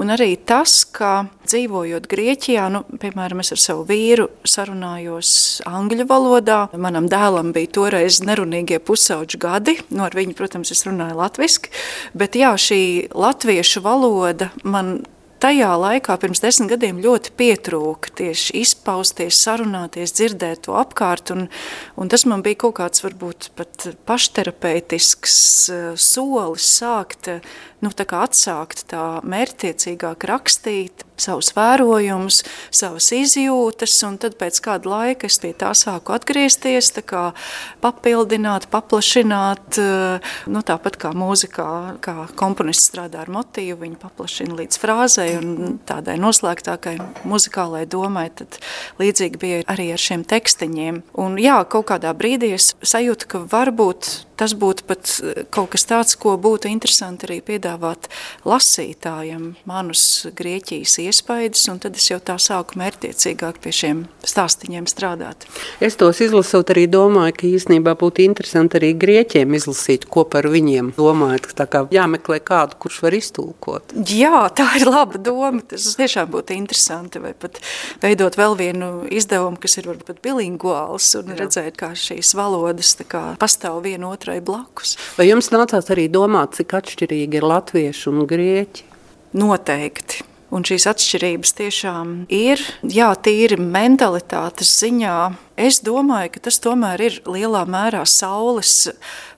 un 0.00 0.12
arī 0.14 0.34
tā 0.36 0.53
tas, 0.54 0.84
ka 0.94 1.26
dzīvojot 1.48 2.06
Grieķijā, 2.10 2.68
nu, 2.72 2.84
piemēram, 3.02 3.42
es 3.42 3.50
ar 3.54 3.60
savu 3.62 3.84
vīru 3.88 4.28
sarunājos 4.46 5.32
angļu 5.66 6.06
valodā. 6.10 6.60
Manam 6.78 7.08
dēlam 7.10 7.50
bija 7.56 7.72
toreiz 7.74 8.20
nerunīgie 8.24 8.78
pusauģi 8.84 9.40
gadi, 9.42 9.76
nu, 9.90 10.04
ar 10.06 10.14
viņu, 10.14 10.36
protams, 10.38 10.70
es 10.74 10.84
runāju 10.86 11.18
latviski, 11.18 11.72
bet 12.14 12.38
jā, 12.38 12.52
šī 12.60 12.82
latviešu 13.10 13.82
valoda 13.84 14.52
man 14.62 15.00
tajā 15.44 15.72
laikā, 15.76 16.16
pirms 16.20 16.40
desmit 16.40 16.72
gadiem, 16.72 17.02
ļoti 17.04 17.34
pietrūka 17.36 18.14
tieši 18.20 18.56
izpausties, 18.62 19.42
sarunāties, 19.44 20.14
dzirdēt 20.16 20.64
to 20.68 20.78
apkārt. 20.80 21.34
Un, 21.34 21.46
un 22.00 22.12
tas 22.12 22.24
man 22.30 22.44
bija 22.46 22.62
kaut 22.64 22.78
kāds 22.80 23.04
varbūt 23.04 23.50
pat 23.58 23.88
pašterapeitisks 24.08 25.36
uh, 25.68 25.86
solis 26.00 26.70
sākt 26.78 27.28
nu, 27.84 27.92
tā 27.92 28.06
atsākt 28.22 28.86
tā 28.90 29.02
mērķtiecīgāk 29.26 30.24
rakstīt 30.28 31.04
savus 31.20 31.52
vērojumus, 31.54 32.40
savas 32.74 33.06
izjūtas, 33.14 33.94
un 34.06 34.16
tad 34.22 34.34
pēc 34.40 34.58
kāda 34.64 34.90
laika 34.90 35.28
es 35.28 35.36
pie 35.42 35.52
tā 35.54 35.70
sāku 35.78 36.14
atgriezties, 36.16 36.90
tā 36.96 37.04
kā 37.06 37.22
papildināt, 37.84 38.66
paplašināt, 38.72 39.78
nu, 40.50 40.64
tāpat 40.66 40.98
kā 41.04 41.12
mūzikā, 41.14 41.68
kā 42.04 42.16
komponists 42.38 42.90
strādā 42.90 43.22
ar 43.22 43.30
motīvu, 43.34 43.78
viņi 43.84 44.00
paplašina 44.02 44.58
līdz 44.58 44.80
frāzei 44.82 45.33
un 45.38 45.78
tādai 45.88 46.16
noslēgtākai 46.20 46.96
muzikālai 47.28 47.84
domai, 47.90 48.28
tad 48.34 48.58
līdzīgi 49.00 49.40
bija 49.40 49.62
arī 49.70 49.90
ar 49.94 50.02
šiem 50.02 50.24
tekstiņiem. 50.28 51.02
Un 51.20 51.38
jā, 51.42 51.58
kaut 51.70 51.88
kādā 51.92 52.14
brīdī 52.16 52.54
es 52.58 52.72
sajūtu, 52.84 53.30
ka 53.30 53.42
varbūt 53.52 54.12
tas 54.36 54.54
būtu 54.58 54.86
pat 54.88 55.10
kaut 55.54 55.72
kas 55.74 55.86
tāds, 55.88 56.16
ko 56.20 56.34
būtu 56.40 56.70
interesanti 56.70 57.28
arī 57.28 57.40
piedāvāt 57.44 58.08
lasītājam 58.48 59.54
manus 59.68 60.26
Grieķijas 60.36 60.98
iespaidus, 61.04 61.66
un 61.72 61.80
tad 61.82 61.98
es 61.98 62.08
jau 62.10 62.18
tā 62.22 62.36
sāku 62.42 62.78
mērķiecīgāk 62.80 63.60
pie 63.64 63.72
šiem 63.74 64.02
stāstiņiem 64.26 64.88
strādāt. 64.90 65.46
Es 65.84 65.98
tos 66.00 66.20
izlasot 66.24 66.72
arī 66.74 66.86
domāju, 66.90 67.36
ka 67.38 67.48
īstenībā 67.48 67.96
būtu 68.00 68.24
interesanti 68.26 68.80
arī 68.80 68.92
Grieķiem 68.98 69.54
izlasīt, 69.58 70.08
ko 70.10 70.26
par 70.28 70.48
viņiem 70.50 70.92
domājat, 70.98 71.50
tā 71.58 71.68
kā 71.70 71.84
jāmeklē 71.94 72.40
kādu, 72.44 72.78
kurš 72.82 73.00
var 73.06 73.18
iztulkot. 73.18 73.94
Jā, 74.10 74.46
tā 74.56 74.68
ir 74.80 74.88
laba 74.90 75.20
doma, 75.20 75.62
tas 75.68 75.94
tiešām 75.98 76.30
būtu 76.34 76.56
interesanti, 76.56 77.22
vai 77.22 77.34
pat 77.38 77.60
veidot 78.02 78.36
vēl 78.38 78.58
vienu 78.58 78.90
izdevumu, 79.12 79.60
kas 79.62 79.78
ir 79.80 79.88
varbūt 79.90 80.22
bilinguāls, 80.24 81.12
un 81.20 81.32
Jā. 81.32 81.38
redzēt, 81.44 81.78
kā 81.80 81.92
šīs 81.98 82.34
valodas 82.38 82.94
kā 83.08 83.22
pastāv 83.40 83.82
viena 83.84 84.10
otrai 84.24 84.40
blakus. 84.40 84.96
Vai 85.18 85.28
jums 85.28 85.50
nācās 85.52 85.90
arī 85.92 86.08
domāt, 86.08 86.56
cik 86.56 86.72
atšķirīgi 86.78 87.36
ir 87.36 87.44
latvieši 87.44 88.08
un 88.08 88.24
grieķi? 88.26 88.86
Noteikti. 89.36 90.24
Un 90.54 90.62
šīs 90.64 90.86
atšķirības 90.86 91.52
tiešām 91.58 92.10
ir, 92.32 92.60
jā, 92.86 93.10
tīri 93.18 93.58
mentalitātes 93.58 94.70
ziņā 94.80 95.16
Es 95.54 95.78
domāju, 95.86 96.32
ka 96.34 96.40
tas 96.48 96.56
tomēr 96.58 96.98
ir 97.04 97.16
lielā 97.30 97.60
mērā 97.70 98.00
saules 98.10 98.88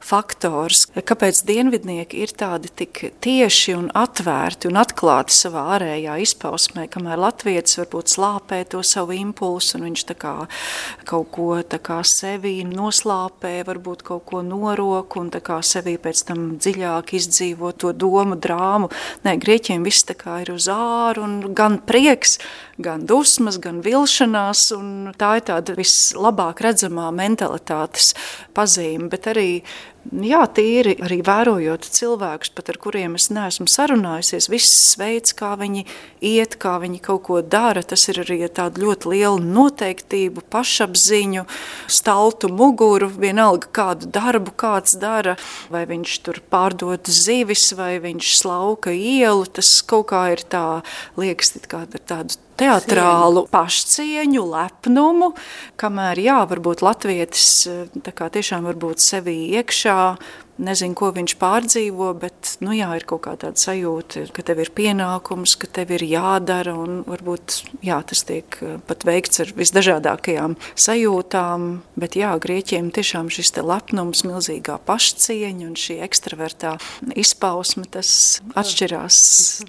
faktors. 0.06 0.87
Kāpēc 0.96 1.42
dienvidnieki 1.44 2.23
ir 2.25 2.32
tādi 2.32 2.70
tik 2.73 3.02
tieši 3.20 3.75
un 3.76 3.90
atvērti 3.92 4.70
un 4.70 4.78
atklāti 4.80 5.35
savā 5.37 5.66
ārējā 5.76 6.14
izpausmē, 6.25 6.87
kamēr 6.92 7.20
latviečs 7.20 7.76
varbūt 7.82 8.14
slāpē 8.14 8.62
to 8.73 8.80
savu 8.87 9.12
impulsu 9.18 9.76
un 9.76 9.88
viņš 9.90 10.04
kā 10.16 10.32
kaut 11.04 11.28
ko 11.35 11.49
kā 11.85 11.99
sevī 12.06 12.54
noslāpē, 12.64 13.58
varbūt 13.68 14.06
kaut 14.06 14.25
ko 14.30 14.40
norok 14.46 15.18
un 15.20 15.28
kā 15.37 15.58
sevī 15.61 15.99
pēc 16.00 16.25
tam 16.30 16.46
dziļāk 16.56 17.12
izdzīvo 17.18 17.75
to 17.76 17.92
domu 17.92 18.38
drāmu. 18.40 18.88
Nē, 19.26 19.37
grieķiem 19.42 19.85
viss 19.85 20.06
tā 20.08 20.16
kā 20.16 20.40
ir 20.46 20.54
uz 20.54 20.70
āru 20.73 21.26
un 21.26 21.37
gan 21.52 21.76
prieks, 21.85 22.38
gan 22.80 23.04
dusmas, 23.04 23.61
gan 23.61 23.82
vilšanās 23.85 24.70
un 24.76 25.12
tā 25.18 25.37
ir 25.40 25.46
tāda 25.52 25.76
vislabāk 26.07 26.63
redzamā 26.65 27.11
mentalitātes 27.15 28.15
pazīme, 28.55 29.11
bet 29.11 29.27
arī 29.35 29.51
Jā, 30.07 30.45
tīri 30.55 30.93
arī 31.03 31.17
vērojot 31.25 31.87
cilvēkus, 31.91 32.53
pat 32.55 32.69
ar 32.71 32.77
kuriem 32.79 33.17
es 33.19 33.25
neesmu 33.35 33.67
sarunājusies, 33.67 34.47
viss 34.53 34.93
veids, 35.01 35.35
kā 35.35 35.57
viņi 35.59 35.83
iet, 36.23 36.55
kā 36.63 36.77
viņi 36.79 37.01
kaut 37.03 37.25
ko 37.27 37.41
dara, 37.43 37.83
tas 37.83 38.05
ir 38.13 38.21
arī 38.23 38.39
tāda 38.47 38.85
ļoti 38.85 39.11
liela 39.11 39.43
noteiktību, 39.43 40.45
pašapziņu, 40.53 41.43
staltu 41.91 42.53
muguru, 42.55 43.11
vienalga 43.11 43.67
kādu 43.75 44.07
darbu 44.15 44.55
kāds 44.55 44.95
dara, 45.01 45.35
vai 45.75 45.83
viņš 45.91 46.17
tur 46.23 46.39
pārdod 46.55 47.11
zivis, 47.11 47.73
vai 47.75 47.97
viņš 47.99 48.37
slauka 48.45 48.95
ielu, 48.95 49.49
tas 49.59 49.81
kaut 49.83 50.13
kā 50.15 50.29
ir 50.37 50.47
tā, 50.47 50.67
liekas, 51.19 51.57
kā 51.67 51.83
tādu 51.99 52.39
teatrālu 52.59 53.47
pašcieņu, 53.53 54.47
lepnumu, 54.55 55.33
kamēr 55.81 56.23
jā, 56.25 56.41
varbūt 56.49 56.85
latvietis 56.87 57.69
kā 58.17 58.31
tiešām 58.33 58.67
varbūt 58.71 59.05
sevī 59.05 59.39
iekšā, 59.61 60.01
nezinu, 60.63 60.97
ko 60.97 61.11
viņš 61.13 61.35
pārdzīvo, 61.41 62.11
bet, 62.21 62.55
nu 62.65 62.75
jā, 62.77 62.89
ir 62.97 63.05
kaut 63.09 63.25
kā 63.27 63.35
tāda 63.41 63.61
sajūta, 63.61 64.27
ka 64.35 64.45
tev 64.47 64.63
ir 64.65 64.71
pienākums, 64.77 65.57
ka 65.61 65.69
tev 65.79 65.93
ir 65.97 66.05
jādara, 66.09 66.73
un 66.81 67.03
varbūt, 67.09 67.59
jā, 67.85 67.99
tas 68.09 68.25
tiek 68.29 68.59
pat 68.89 69.05
veikts 69.09 69.45
ar 69.45 69.53
visdažādākajām 69.57 70.57
sajūtām, 70.87 71.69
bet 72.01 72.17
jā, 72.19 72.33
Grieķiem 72.41 72.89
tiešām 72.95 73.31
šis 73.33 73.53
te 73.57 73.65
lepnums, 73.67 74.25
milzīgā 74.29 74.79
pašcieņa 74.89 75.69
un 75.69 75.77
šī 75.81 76.01
ekstravertā 76.07 76.77
izpausme, 77.17 77.87
tas 77.93 78.11
atšķirās 78.57 79.21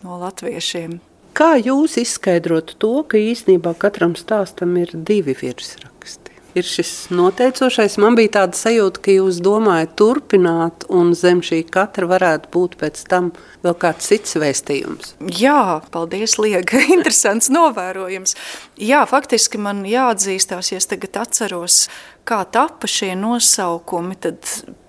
no 0.03 0.21
latviešiem. 0.23 0.99
Kā 1.37 1.51
jūs 1.61 1.99
izskaidrotu 2.01 2.73
to, 2.81 2.95
ka 3.05 3.19
īsnībā 3.21 3.75
katram 3.77 4.15
stāstam 4.17 4.71
ir 4.81 4.89
divi 5.05 5.35
virsraksti? 5.37 6.33
Ir 6.57 6.65
šis 6.65 7.11
noteicošais. 7.13 7.99
Man 8.01 8.17
bija 8.17 8.31
tāda 8.39 8.57
sajūta, 8.57 9.03
ka 9.05 9.13
jūs 9.13 9.37
domājat 9.45 9.93
turpināt, 10.01 10.87
un 10.89 11.13
zem 11.13 11.43
šī 11.45 11.59
katra 11.69 12.09
varētu 12.09 12.49
būt 12.55 12.79
pēc 12.81 13.03
tam 13.13 13.29
vēl 13.61 13.77
kāds 13.77 14.09
cits 14.09 14.33
vēstījums. 14.41 15.13
Jā, 15.37 15.83
paldies, 15.93 16.39
Liega. 16.41 16.81
Interesants 16.97 17.51
novērojums. 17.53 18.33
Jā, 18.81 19.05
faktiski 19.05 19.61
man 19.61 19.85
jāatzīstās, 19.85 20.73
ja 20.73 20.81
es 20.81 20.89
tagad 20.89 21.21
atceros, 21.21 21.83
kā 22.25 22.41
tapa 22.49 22.89
šie 22.89 23.13
nosaukumi, 23.13 24.17
tad 24.25 24.41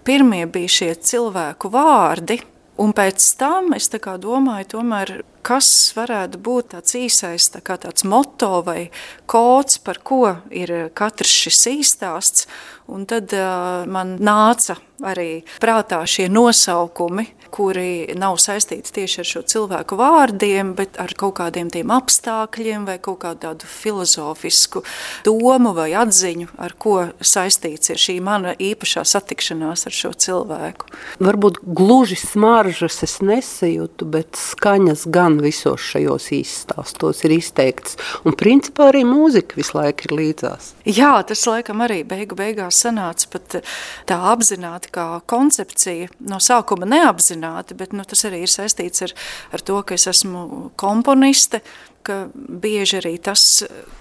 pirmie 0.08 0.46
bija 0.48 0.78
šie 0.80 0.94
cilvēku 1.12 1.68
vārdi, 1.76 2.40
Un 2.78 2.92
pēc 2.94 3.24
tam 3.40 3.72
es 3.74 3.88
domāju, 3.90 4.66
tomēr, 4.76 5.10
kas 5.42 5.68
varētu 5.96 6.38
būt 6.38 6.68
tāds 6.76 6.94
īsais 6.94 7.48
tā 7.50 7.58
tāds 7.64 8.04
moto 8.06 8.62
vai 8.62 8.90
kods, 9.26 9.80
par 9.82 9.98
ko 9.98 10.36
ir 10.54 10.90
katrs 10.94 11.32
šis 11.42 11.66
īstāsts. 11.72 12.46
Un 12.86 13.02
tad 13.04 13.34
uh, 13.34 13.82
man 13.90 14.14
nāca 14.22 14.78
arī 15.02 15.42
prātā 15.58 16.04
šie 16.06 16.28
nosaukumi, 16.30 17.26
kuri 17.50 18.14
nav 18.18 18.38
saistīti 18.42 18.92
tieši 19.00 19.22
ar 19.22 19.28
šo 19.28 19.42
cilvēku 19.52 19.98
vārdiem, 19.98 20.74
bet 20.78 20.98
ar 21.00 21.12
kaut 21.18 21.38
kādiem 21.40 21.70
tiem 21.72 21.90
apstākļiem 21.94 22.86
vai 22.88 22.98
kaut 23.02 23.20
kādu 23.24 23.42
tādu 23.46 23.68
filozofisku 23.68 24.82
domu 25.26 25.72
vai 25.76 25.90
atziņu, 25.98 26.50
ar 26.60 26.74
ko 26.78 26.96
saistīts 27.20 27.92
ir 27.92 28.00
šī 28.00 28.18
mana 28.24 28.54
īpašā 28.54 29.04
satikšanās 29.08 29.86
ar 29.88 29.96
šo 29.96 30.12
cilvēku. 30.12 30.90
Varbūt 31.22 31.60
gluži 31.64 32.18
smaržas 32.20 33.00
es 33.06 33.18
nesajūtu, 33.24 34.08
bet 34.12 34.38
skaņas 34.38 35.06
gan 35.14 35.40
visos 35.42 35.82
šajos 35.92 36.30
izstāstos 36.36 37.24
ir 37.26 37.36
izteikts. 37.38 37.98
Un 38.28 38.36
principā 38.38 38.90
arī 38.92 39.04
mūzika 39.08 39.58
visu 39.58 39.78
laiku 39.78 40.08
ir 40.08 40.16
līdzās. 40.20 40.72
Jā, 40.88 41.16
tas 41.26 41.44
laikam 41.48 41.82
arī 41.84 42.02
beigu 42.08 42.36
beigās 42.38 42.82
sanāca 42.84 43.32
pat 43.32 43.60
tā 44.08 44.18
apzināti 44.32 44.92
kā 44.94 45.08
koncepcija 45.28 46.12
no 46.28 46.40
sākuma 46.42 46.88
neapzināti 46.88 47.37
apzināti, 47.38 47.76
bet 47.78 47.92
nu, 47.92 48.04
tas 48.04 48.24
arī 48.26 48.42
ir 48.42 48.50
saistīts 48.50 49.02
ar, 49.06 49.14
ar 49.52 49.60
to, 49.62 49.82
ka 49.82 49.94
es 49.94 50.06
esmu 50.10 50.72
komponiste, 50.76 51.62
ka 52.06 52.28
bieži 52.34 52.98
arī 53.02 53.16
tas, 53.20 53.42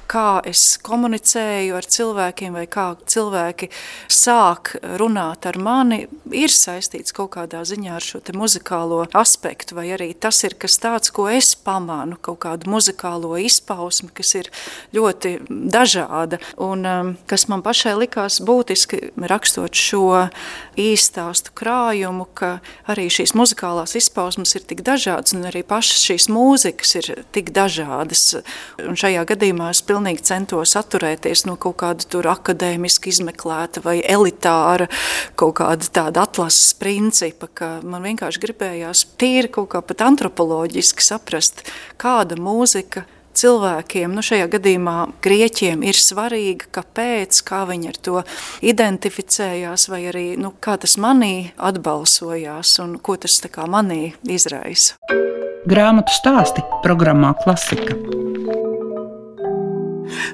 kā 0.07 0.39
es 0.47 0.77
komunicēju 0.85 1.75
ar 1.75 1.87
cilvēkiem, 1.91 2.55
vai 2.55 2.65
kā 2.71 2.85
cilvēki 3.11 3.67
sāk 4.11 4.75
runāt 4.99 5.47
ar 5.49 5.57
mani, 5.59 6.05
ir 6.31 6.53
saistīts 6.53 7.15
kaut 7.15 7.33
kādā 7.35 7.63
ziņā 7.67 7.97
ar 7.97 8.05
šo 8.05 8.21
muzikālo 8.37 9.01
aspektu, 9.17 9.75
vai 9.75 9.89
arī 9.95 10.13
tas 10.15 10.39
ir 10.47 10.55
kas 10.59 10.77
tāds, 10.83 11.11
ko 11.11 11.27
es 11.31 11.53
pamanu, 11.55 12.15
kaut 12.21 12.39
kādu 12.45 12.71
muzikālo 12.71 13.35
izpausmi, 13.43 14.09
kas 14.15 14.33
ir 14.39 14.51
ļoti 14.95 15.33
dažāda, 15.49 16.39
un 16.63 16.87
um, 16.87 17.13
kas 17.27 17.47
man 17.51 17.63
pašai 17.65 17.97
likās 17.99 18.39
būtiski 18.43 19.11
rakstot 19.17 19.75
šo 19.75 20.27
īstāstu 20.79 21.51
krājumu, 21.57 22.29
ka 22.37 22.57
arī 22.87 23.09
šīs 23.11 23.35
muzikālās 23.37 23.97
izpausmes 23.99 24.55
ir 24.55 24.67
tik 24.69 24.85
dažādas, 24.87 25.35
un 25.35 25.47
arī 25.51 25.65
pašas 25.67 26.07
šīs 26.07 26.31
mūzikas 26.31 26.95
ir 27.01 27.11
tik 27.35 27.51
dažādas 27.55 27.86
dažādas. 27.87 28.43
Un 28.83 28.95
šajā 28.97 29.23
gadījumā 29.27 29.71
es 29.71 29.81
pilnīgi 29.81 30.23
centos 30.27 30.75
atturēties 30.75 31.45
no 31.47 31.55
kaut 31.55 31.77
kāda 31.81 32.07
tur 32.09 32.27
akadēmiski 32.27 33.09
izmeklēta 33.09 33.81
vai 33.83 34.01
elitāra 34.01 34.87
kaut 35.35 35.57
kāda 35.59 35.85
tāda 35.87 36.25
atlases 36.27 36.73
principa, 36.77 37.47
ka 37.47 37.79
man 37.83 38.03
vienkārši 38.03 38.43
gribējās 38.43 39.05
tīri 39.17 39.49
kaut 39.49 39.71
kā 39.73 39.81
pat 39.81 40.01
antropoloģiski 40.07 41.03
saprast, 41.03 41.63
kāda 41.97 42.37
mūzika 42.39 43.05
cilvēkiem, 43.37 44.15
nu 44.17 44.25
šajā 44.25 44.49
gadījumā 44.57 44.97
grieķiem, 45.25 45.85
ir 45.87 45.99
svarīga, 45.99 46.71
kāpēc, 46.79 47.41
kā 47.47 47.63
viņi 47.69 47.91
ar 47.93 48.01
to 48.09 48.23
identificējās, 48.65 49.87
vai 49.93 50.03
arī 50.11 50.27
nu, 50.41 50.53
kā 50.59 50.77
tas 50.81 50.97
manī 51.01 51.51
atbalsojās 51.57 52.77
un 52.83 52.97
ko 53.01 53.19
tas 53.21 53.39
manī 53.67 54.13
izraisa 54.27 54.97
grāmatu 55.67 56.13
stāsti 56.15 56.63
programmā 56.83 57.33
Klasika. 57.43 57.97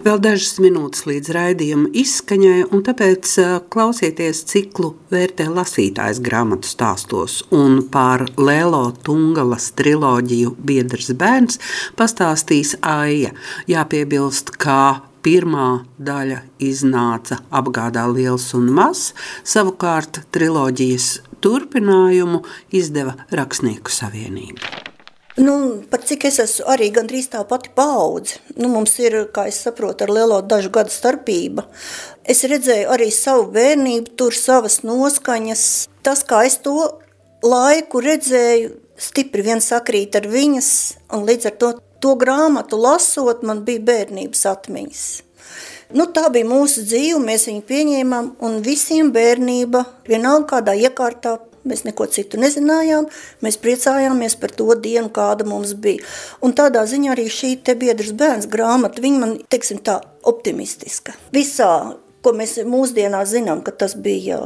Vēl 0.03 0.19
dažas 0.23 0.57
minūtes 0.63 1.05
līdz 1.09 1.31
raidījuma 1.35 1.91
izskaņai, 2.03 2.57
un 2.73 2.83
tāpēc 2.85 3.33
klausieties 3.73 4.43
ciklu 4.49 4.93
vērtē 5.13 5.47
lasītājs 5.53 6.21
grāmatu 6.23 6.69
stāstos. 6.69 7.41
Un 7.55 7.81
par 7.93 8.25
Lēlo 8.37 8.85
Tungalas 9.05 9.71
triloģiju 9.77 10.55
Biedrs 10.59 11.13
bērns 11.17 11.59
pastāstīs 11.99 12.75
Aija. 12.81 13.33
Jāpiebilst, 13.69 14.55
ka 14.59 15.03
pirmā 15.23 15.83
daļa 15.97 16.41
iznāca 16.63 17.39
apgādā 17.53 18.05
liels 18.11 18.49
un 18.57 18.69
mazs, 18.75 19.13
savukārt 19.47 20.23
triloģijas 20.35 21.13
turpinājumu 21.43 22.43
izdeva 22.75 23.17
Rakstnieku 23.31 23.91
savienība. 23.91 24.82
Nu, 25.37 25.81
pat 25.89 26.03
cik 26.05 26.27
es 26.29 26.35
esmu 26.43 26.67
arī 26.69 26.91
gandrīz 26.93 27.31
tā 27.33 27.39
pati 27.49 27.71
paudze. 27.73 28.37
Nu, 28.53 28.67
mums 28.69 28.93
ir, 29.01 29.15
kā 29.33 29.47
es 29.49 29.63
saprotu, 29.65 30.05
ar 30.05 30.11
lielo 30.13 30.37
dažu 30.45 30.69
gadu 30.73 30.93
starpība. 30.93 31.65
Es 32.21 32.43
redzēju 32.45 32.91
arī 32.93 33.09
savu 33.09 33.47
bērnību, 33.55 34.13
tur 34.13 34.37
savas 34.37 34.83
noskaņas. 34.85 35.63
Tas, 36.05 36.21
kā 36.29 36.43
es 36.45 36.59
to 36.61 36.75
laiku 37.41 38.03
redzēju, 38.05 38.75
stipri 38.93 39.41
vien 39.47 39.63
sakrīt 39.63 40.13
ar 40.19 40.29
viņas, 40.29 40.69
un 41.17 41.25
līdz 41.25 41.49
ar 41.49 41.57
to, 41.63 41.71
to 41.97 42.13
grāmatu 42.19 42.77
lasot, 42.77 43.41
man 43.41 43.63
bija 43.65 43.81
bērnības 43.89 44.45
atmiņas. 44.53 45.07
Nu, 45.97 46.05
tā 46.13 46.27
bija 46.33 46.45
mūsu 46.45 46.85
dzīve, 46.85 47.17
mēs 47.25 47.47
viņu 47.49 47.65
pieņēmām, 47.69 48.29
un 48.45 48.61
visiem 48.65 49.09
bērnība, 49.13 49.81
vienalga 50.05 50.55
kādā 50.55 50.77
iekārtā 50.77 51.39
Mēs 51.63 51.85
neko 51.87 52.09
citu 52.11 52.39
nezinājām, 52.41 53.05
mēs 53.45 53.57
priecājāmies 53.63 54.35
par 54.41 54.51
to 54.51 54.67
dienu, 54.75 55.07
kāda 55.15 55.47
mums 55.47 55.71
bija. 55.79 56.03
Un 56.43 56.55
tādā 56.57 56.83
ziņā 56.89 57.13
arī 57.13 57.29
šī 57.31 57.53
te 57.63 57.75
biedrs 57.79 58.11
bērns 58.19 58.49
grāmata, 58.51 59.03
viņa 59.03 59.21
man, 59.21 59.37
teiksim 59.47 59.79
tā, 59.85 60.01
optimistiska. 60.27 61.15
Visā, 61.35 61.69
ko 62.23 62.33
mēs 62.35 62.57
mūsdienā 62.67 63.23
zinām, 63.29 63.63
ka 63.63 63.71
tas 63.71 63.95
bija 63.95 64.41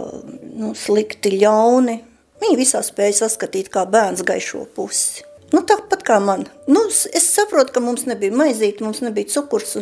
nu, 0.57 0.75
slikti, 0.77 1.33
ļauni, 1.41 1.97
viņi 2.43 2.59
visā 2.59 2.83
spēja 2.85 3.23
saskatīt 3.23 3.71
kā 3.73 3.87
bērns 3.89 4.21
gaišo 4.27 4.67
pusi. 4.77 5.25
Nu, 5.53 5.61
tāpat 5.63 5.86
kā 6.07 6.17
man. 6.23 6.45
Nu, 6.67 6.83
es 6.89 7.27
saprotu, 7.33 7.73
ka 7.75 7.83
mums 7.83 8.05
nebija 8.07 8.35
maizīte, 8.35 8.83
mums 8.85 9.01
nebija 9.03 9.29
cukurs. 9.35 9.75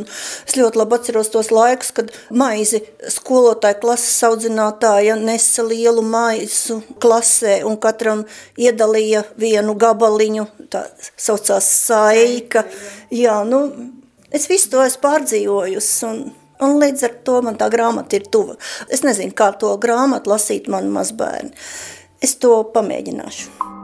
Es 0.46 0.58
ļoti 0.58 0.82
labi 0.82 0.98
atceros 0.98 1.32
tos 1.34 1.52
laikus, 1.54 1.92
kad 1.96 2.14
maizi 2.34 2.82
skolotāja 3.14 3.80
klases 3.82 4.18
audzinātāja 4.28 5.18
nesa 5.22 5.66
lielu 5.66 6.04
maisu 6.06 6.82
klasē 7.02 7.60
un 7.68 7.78
katram 7.82 8.26
iedalīja 8.58 9.26
vienu 9.42 9.78
gabaliņu, 9.82 10.48
tā 10.74 10.88
saucās 11.16 11.70
saika. 11.86 12.66
Jā, 13.14 13.42
nu, 13.48 13.68
es 14.34 14.50
visu 14.52 14.74
to 14.74 14.84
esmu 14.86 15.06
pārdzīvojusi 15.06 16.10
un 16.10 16.26
Un 16.64 16.78
līdz 16.80 17.02
ar 17.04 17.16
to 17.28 17.42
man 17.44 17.58
tā 17.60 17.68
grāmata 17.68 18.16
ir 18.16 18.30
tuva. 18.32 18.56
Es 18.88 19.04
nezinu, 19.04 19.36
kā 19.36 19.52
to 19.60 19.74
grāmatu 19.82 20.32
lasīt 20.32 20.72
mani 20.72 20.94
mazbērni. 20.96 21.52
Es 22.24 22.40
to 22.40 22.62
pamēģināšu. 22.76 23.75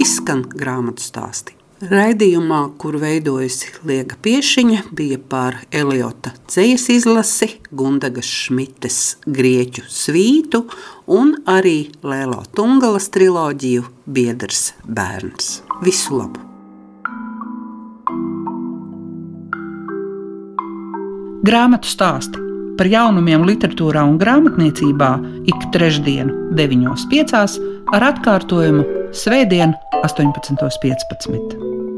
Izskan 0.00 0.46
grāmatu 0.48 1.02
stāsti. 1.04 1.52
Raidījumā, 1.80 2.60
kur 2.80 2.98
veidojusi 3.00 3.70
Liega 3.88 4.16
Piešiņa, 4.20 4.82
bija 4.96 5.16
par 5.32 5.58
Eliota 5.72 6.32
ceļas 6.48 6.86
izlasi, 6.92 7.48
Gundagas 7.72 8.28
Šmites 8.28 8.98
grieķu 9.24 9.84
svītu 9.88 10.62
un 11.08 11.34
arī 11.48 11.90
Lēlo 12.04 12.42
Tungalas 12.56 13.08
triloģiju 13.12 13.84
Biedrs 14.04 14.70
bērns. 14.84 15.58
Visu 15.84 16.20
labu! 16.20 16.44
Grāmatu 21.44 21.88
stāsti 21.88 22.46
par 22.80 22.88
jaunumiem 22.88 23.44
literatūrā 23.48 24.06
un 24.08 24.16
grāmatniecībā 24.20 25.10
ik 25.48 25.68
trešdienu, 25.76 26.52
9.5. 26.56 27.60
ar 27.96 28.08
atkārtojumu 28.14 28.99
Svētdien, 29.12 29.76
18.15. 30.04 31.89